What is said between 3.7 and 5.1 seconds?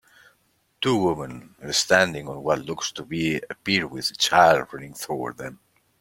with a child running